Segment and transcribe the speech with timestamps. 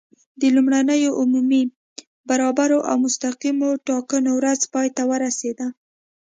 [0.41, 1.63] د لومړنیو عمومي،
[2.29, 5.67] برابرو او مستقیمو ټاکنو ورځ پای ته ورسېده.